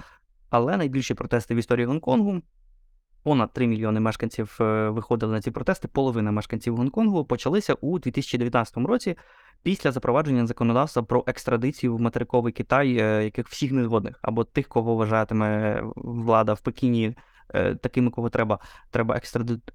[0.50, 2.42] Але найбільші протести в історії Гонконгу
[3.22, 5.88] Понад 3 мільйони мешканців е, виходили на ці протести.
[5.88, 9.16] Половина мешканців Гонконгу почалися у 2019 році
[9.62, 14.94] після запровадження законодавства про екстрадицію в материковий Китай, е, яких всіх незгодних або тих, кого
[14.94, 17.16] вважатиме влада в Пекіні.
[17.54, 18.58] Е, такими, кого треба
[18.90, 19.20] треба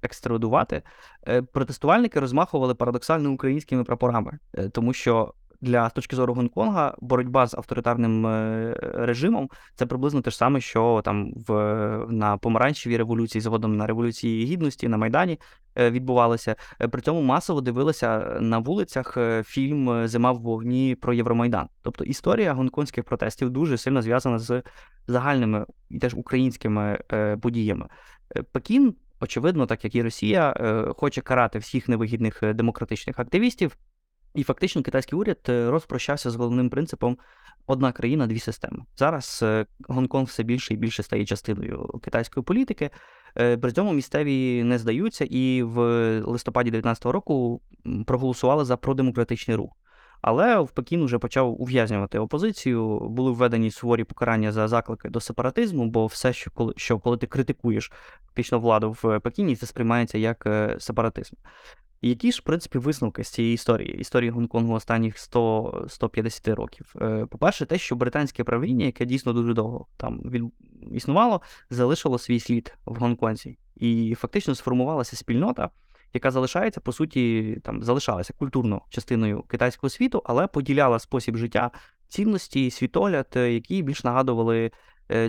[0.02, 0.82] екстрадувати.
[1.52, 4.38] Протестувальники розмахували парадоксально українськими прапорами,
[4.72, 10.30] тому що для з точки зору Гонконга боротьба з авторитарним е, режимом це приблизно те
[10.30, 11.52] ж саме, що там в
[12.08, 15.40] на помаранчевій революції, згодом на революції гідності на Майдані
[15.78, 16.56] е, відбувалося.
[16.80, 21.68] Е, при цьому масово дивилися на вулицях фільм Зима в вогні про Євромайдан.
[21.82, 24.62] Тобто історія гонконгських протестів дуже сильно зв'язана з
[25.06, 26.98] загальними і теж українськими
[27.42, 27.88] подіями.
[28.52, 28.94] Пекін.
[29.20, 30.54] Очевидно, так як і Росія,
[30.96, 33.76] хоче карати всіх невигідних демократичних активістів,
[34.36, 37.18] і фактично китайський уряд е, розпрощався з головним принципом
[37.66, 38.78] одна країна, дві системи.
[38.96, 42.90] Зараз е, Гонконг все більше і більше стає частиною китайської політики.
[43.38, 45.80] Е, при цьому місцеві не здаються, і в
[46.20, 47.60] листопаді 2019 року
[48.06, 49.72] проголосували за продемократичний рух.
[50.22, 55.86] Але в Пекін вже почав ув'язнювати опозицію, були введені суворі покарання за заклики до сепаратизму,
[55.86, 57.92] бо все, що коли що коли ти критикуєш
[58.26, 60.46] фактично владу в Пекіні, це сприймається як
[60.78, 61.36] сепаратизм.
[62.02, 66.94] Які ж, в принципі, висновки з цієї історії, історії Гонконгу останніх 100-150 років?
[67.00, 70.22] Е, по-перше, те, що британське правління, яке дійсно дуже довго там
[70.92, 71.40] існувало,
[71.70, 73.58] залишило свій слід в Гонконзі.
[73.76, 75.70] І фактично сформувалася спільнота,
[76.14, 81.70] яка залишається, по суті, там залишалася культурно частиною китайського світу, але поділяла спосіб життя,
[82.08, 84.70] цінності, світогляд, е, які більш нагадували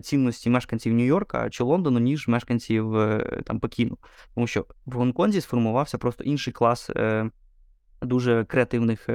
[0.01, 3.97] цінності мешканців Нью-Йорка чи Лондону, ніж мешканців е, там Пекіну.
[4.35, 6.91] Тому що в Гонконзі сформувався просто інший клас
[8.01, 9.05] дуже креативних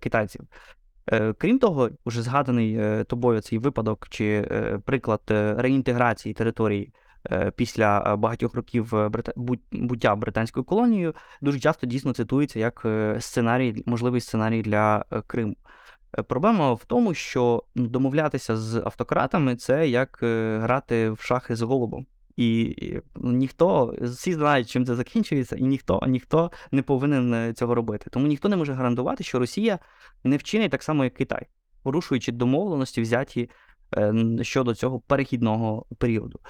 [0.00, 0.40] китайців.
[1.38, 4.48] Крім того, вже згаданий тобою цей випадок чи
[4.84, 5.20] приклад
[5.56, 6.92] реінтеграції території
[7.56, 8.92] після багатьох років
[9.72, 12.86] буття британською колонією, дуже часто дійсно цитується як
[13.18, 15.56] сценарій, можливий сценарій для Криму.
[16.18, 21.62] Е, проблема в тому, що домовлятися з автократами це як е, грати в шахи з
[21.62, 22.06] голубом.
[22.36, 22.76] І
[23.16, 28.10] ну, ніхто, всі знають, чим це закінчується, і ніхто ніхто не повинен е, цього робити.
[28.10, 29.78] Тому ніхто не може гарантувати, що Росія
[30.24, 31.46] не вчинить так само, як Китай,
[31.82, 33.50] порушуючи домовленості, взяті
[34.42, 36.40] щодо цього перехідного періоду.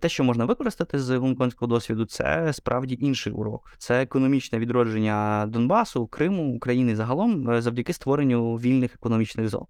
[0.00, 3.74] Те, що можна використати з гонконгського досвіду, це справді інший урок.
[3.78, 9.66] Це економічне відродження Донбасу, Криму, України загалом е, завдяки створенню вільних економічних зон.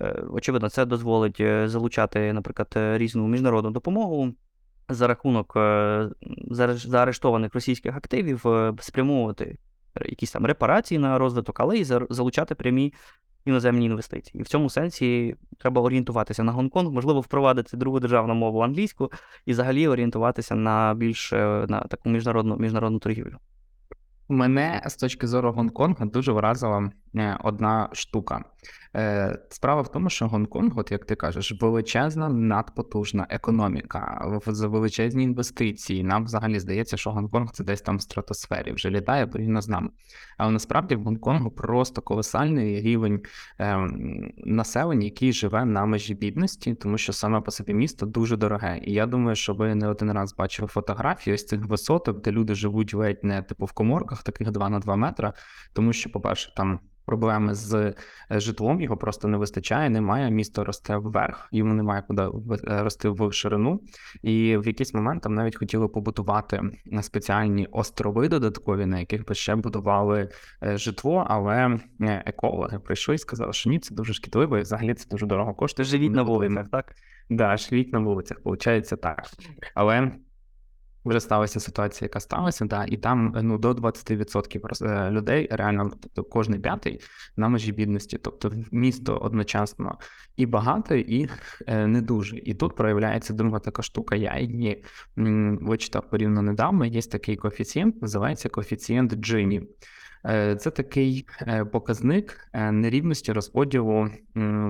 [0.00, 4.34] Е, очевидно, це дозволить е, залучати, наприклад, різну міжнародну допомогу
[4.88, 5.56] за рахунок
[6.86, 8.46] заарештованих російських активів,
[8.80, 9.58] спрямовувати
[10.06, 12.94] якісь там репарації на розвиток, але й залучати прямі
[13.48, 14.40] іноземні інвестиції.
[14.40, 19.12] І в цьому сенсі треба орієнтуватися на Гонконг, можливо, впровадити другу державну мову англійську
[19.46, 23.36] і взагалі орієнтуватися на більш е, на таку міжнародну міжнародну торгівлю.
[24.28, 28.44] Мене з точки зору Гонконга дуже вразила е, одна штука.
[28.96, 35.24] Е, справа в тому, що Гонконг, от як ти кажеш, величезна надпотужна економіка, з величезні
[35.24, 36.04] інвестиції.
[36.04, 39.90] Нам взагалі здається, що Гонконг це десь там в стратосфері, вже літає порівняно з нами.
[40.38, 43.22] Але насправді в Гонконгу просто колосальний рівень
[43.58, 43.88] е,
[44.36, 48.80] населення, який живе на межі бідності, тому що саме по собі місто дуже дороге.
[48.82, 52.54] І я думаю, що ви не один раз бачили фотографії ось цих висоток, де люди
[52.54, 55.32] живуть ледь не типу в коморках, таких 2 на 2 метра,
[55.72, 57.94] тому що, по-перше, там проблеми з е,
[58.30, 60.30] житлом, його просто не вистачає, немає.
[60.30, 63.80] Місто росте вверх, йому немає куди е, рости в ширину.
[64.22, 66.62] І в якийсь момент там навіть хотіли побудувати
[67.02, 70.28] спеціальні острови додаткові, на яких би ще будували
[70.62, 75.08] е, житло, але екологи прийшли і сказали, що ні, це дуже шкідливо, і взагалі це
[75.10, 75.86] дуже дорого коштує.
[75.86, 76.94] Живіть на вулицях, так?
[77.30, 79.26] Да, живіть на вулицях, виходить так.
[79.74, 80.10] Але
[81.04, 86.24] вже сталася ситуація, яка сталася, да, і там ну до 20% е, людей реально, тобто
[86.24, 87.00] кожний п'ятий
[87.36, 89.98] на межі бідності, тобто місто одночасно
[90.36, 91.28] і багате, і
[91.66, 92.36] е, не дуже.
[92.36, 94.16] І тут проявляється друга така штука.
[94.16, 94.84] Я її
[95.60, 96.84] вичитав порівняно недавно.
[96.84, 99.68] Є такий коефіцієнт, називається коефіцієнт Джині.
[100.26, 104.10] Е, це такий е, показник е, нерівності розподілу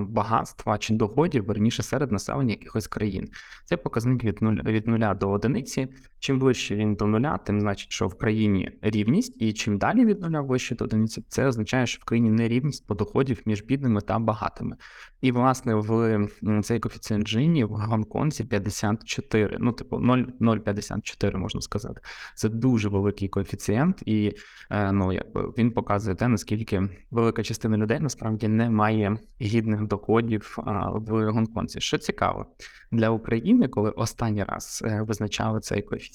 [0.07, 3.29] багатства чи доходів верніше серед населення якихось країн.
[3.65, 5.87] Це показник від нуля від нуля до одиниці.
[6.19, 10.21] Чим ближче він до нуля, тим значить, що в країні рівність, і чим далі від
[10.21, 14.19] нуля вище до одиниці, це означає, що в країні нерівність по доходів між бідними та
[14.19, 14.75] багатими.
[15.21, 16.27] І власне в
[16.63, 22.01] цей коефіцієнт Джині в Гонконзі 54, ну типу 0,54 можна сказати.
[22.35, 24.33] Це дуже великий коефіцієнт, і
[24.71, 30.57] ну якби він показує те, наскільки велика частина людей насправді не має гідних доходів
[30.93, 31.81] в Гонконзі.
[31.81, 32.45] Що цікаво
[32.91, 36.08] для України, коли останній раз е, визначали цей коефіцієнт,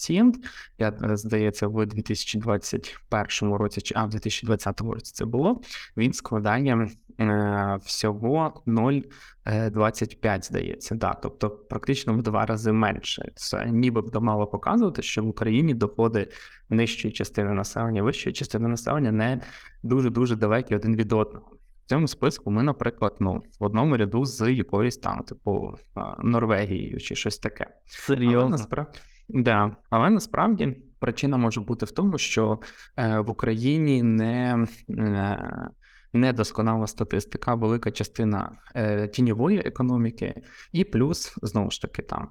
[0.79, 5.61] я е, здається, в 2021 році чи а в 2020 році це було.
[5.97, 6.89] Він складає
[7.21, 13.33] е, всього 0,25, здається, да, тобто практично в два рази менше.
[13.35, 16.29] Це ніби б мало показувати, що в Україні доходи
[16.69, 19.41] нижчої частини населення, вищої частини населення не
[19.83, 21.51] дуже дуже далекі один від одного.
[21.85, 25.79] В цьому списку ми, наприклад, ну в одному ряду з якоюсь там, типу
[26.19, 27.67] Норвегією чи щось таке.
[27.87, 28.49] Серйозно?
[28.49, 32.59] Насправді, да, але насправді причина може бути в тому, що
[32.97, 35.69] е, в Україні не е,
[36.13, 40.35] недосконала статистика, велика частина е, тіньової економіки,
[40.73, 42.29] і плюс знову ж таки там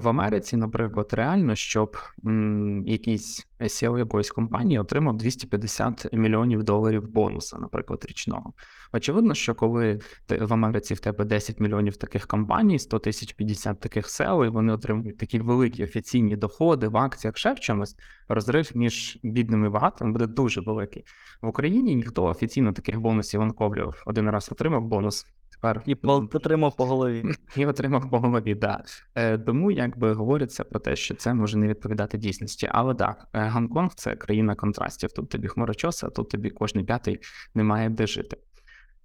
[0.00, 1.96] в Америці, наприклад, реально, щоб
[2.26, 8.52] м, якийсь SEO якоїсь компанії отримав 250 мільйонів доларів бонуса, наприклад, річного.
[8.92, 13.80] Очевидно, що коли ти в Америці в тебе 10 мільйонів таких компаній, 100 тисяч 50
[13.80, 17.96] таких SEO, і вони отримують такі великі офіційні доходи в акціях, ще в чомусь,
[18.28, 21.04] розрив між бідними і багатими буде дуже великий.
[21.42, 24.02] В Україні ніхто офіційно таких бонусів анковлював.
[24.06, 25.26] Один раз отримав бонус.
[25.74, 27.24] Тепер і отримав по голові.
[27.56, 28.82] І отримав по голові, да.
[29.14, 32.68] Е, Тому якби говориться про те, що це може не відповідати дійсності.
[32.72, 35.12] Але так, е, Гонконг це країна контрастів.
[35.12, 37.20] Тут тобі хмарочоса, тут тобі кожен п'ятий
[37.54, 38.36] не має де жити.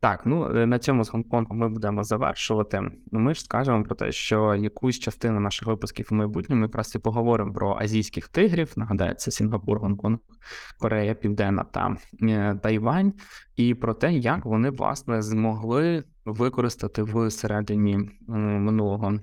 [0.02, 2.82] Так, ну е, на цьому з Гонконгом ми будемо завершувати.
[3.12, 6.99] Ну, Ми ж скажемо про те, що якусь частину наших випусків у майбутньому якраз і
[6.99, 8.74] поговоримо про азійських тигрів.
[8.76, 10.18] Нагадаю, це Сінгапур, Гонконг,
[10.80, 13.14] Корея, Південна та е, Тайвань,
[13.56, 19.20] і про те, як вони власне змогли використати в середині минулого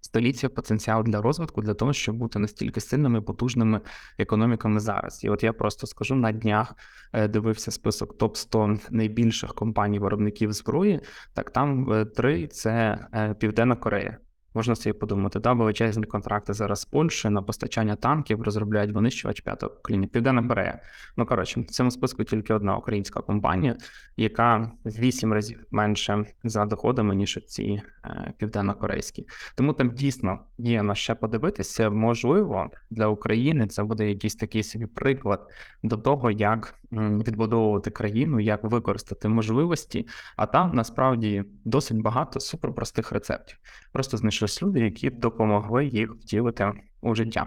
[0.00, 3.80] століття потенціал для розвитку для того, щоб бути настільки сильними, потужними
[4.18, 5.24] економіками зараз.
[5.24, 6.74] І от я просто скажу на днях
[7.12, 11.00] е, дивився список топ 100 найбільших компаній виробників зброї.
[11.34, 14.18] Так там е, три це е, Південна Корея.
[14.58, 19.72] Можна собі подумати, да, величезні контракти зараз з Польщею на постачання танків розробляють винищувач п'ятого
[19.74, 20.08] покоління.
[20.12, 20.80] Південна Корея.
[21.16, 23.76] Ну коротше, в цьому списку тільки одна українська компанія,
[24.16, 29.26] яка в вісім разів менше за доходами, ніж ці е, південно-корейські.
[29.56, 31.90] Тому там дійсно є на що подивитися.
[31.90, 35.50] Можливо, для України це буде якийсь такий собі приклад
[35.82, 40.06] до того, як відбудовувати країну, як використати можливості.
[40.36, 43.58] А там насправді досить багато суперпростих рецептів.
[43.92, 44.16] Просто
[44.48, 47.46] знайшлись люди, які допомогли їх втілити у життя.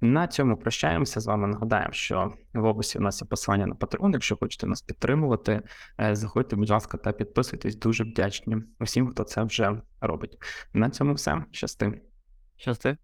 [0.00, 1.48] На цьому прощаємося з вами.
[1.48, 4.12] Нагадаємо, що в описі у нас є посилання на Patreon.
[4.12, 5.62] Якщо хочете нас підтримувати,
[6.00, 7.76] е, заходьте, будь ласка, та підписуйтесь.
[7.76, 10.38] Дуже вдячні усім, хто це вже робить.
[10.72, 11.44] На цьому все.
[11.52, 12.00] Щасти.
[12.56, 12.98] Щасти.